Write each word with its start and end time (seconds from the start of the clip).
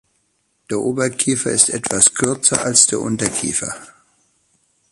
Der 0.71 0.79
Oberkiefer 0.79 1.51
ist 1.51 1.69
etwas 1.69 2.15
kürzer 2.15 2.63
als 2.63 2.87
der 2.87 2.99
Unterkiefer. 2.99 3.75